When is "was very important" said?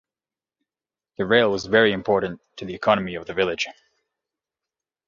1.51-2.41